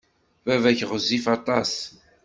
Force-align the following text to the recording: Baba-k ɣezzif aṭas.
Baba-k 0.45 0.79
ɣezzif 0.89 1.25
aṭas. 1.35 1.73